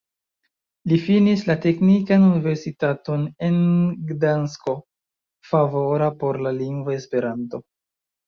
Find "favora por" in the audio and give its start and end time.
5.51-6.41